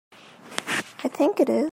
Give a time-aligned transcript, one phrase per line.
[1.03, 1.69] I think it is.